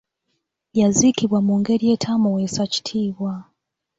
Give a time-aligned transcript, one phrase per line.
[0.79, 3.33] Yaziikibwa mu ngeri etaamuweesa kitiibwa.